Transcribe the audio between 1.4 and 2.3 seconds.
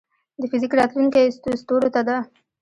ستورو ته ده.